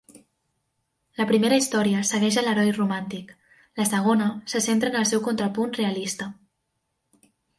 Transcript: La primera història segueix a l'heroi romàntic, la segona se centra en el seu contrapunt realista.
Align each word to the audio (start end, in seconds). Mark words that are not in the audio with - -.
La 1.19 1.25
primera 1.31 1.59
història 1.63 1.99
segueix 2.11 2.37
a 2.41 2.45
l'heroi 2.45 2.71
romàntic, 2.79 3.35
la 3.81 3.87
segona 3.91 4.31
se 4.53 4.61
centra 4.69 4.91
en 4.93 4.99
el 5.05 5.07
seu 5.13 5.23
contrapunt 5.31 5.77
realista. 5.83 6.31